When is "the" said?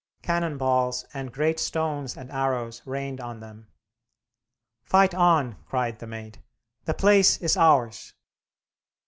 5.99-6.07, 6.85-6.95